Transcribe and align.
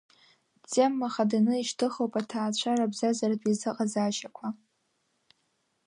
Тема 0.71 1.07
хаданы 1.13 1.53
ишьҭыхуп 1.57 2.13
аҭаацәара-бзазаратә 2.21 3.45
еизыҟазаашьақәа. 3.49 4.47